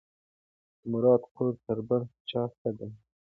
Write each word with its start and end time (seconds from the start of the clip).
د 0.79 0.81
مراد 0.91 1.23
کور 1.35 1.53
تر 1.65 1.79
بل 1.87 2.03
چا 2.29 2.41
ښه 2.57 2.69
دی. 2.77 2.89